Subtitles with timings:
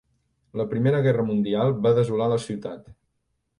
[0.61, 2.93] La Primera Guerra Mundial va desolar la ciutat.